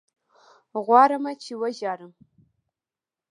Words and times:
غواړمه 0.85 1.31
چې 1.43 1.51
ژاړم 1.79 2.11